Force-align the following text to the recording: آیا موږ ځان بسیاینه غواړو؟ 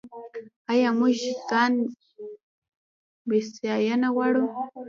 آیا 0.71 0.89
موږ 0.99 1.15
ځان 1.49 1.73
بسیاینه 3.27 4.09
غواړو؟ 4.15 4.43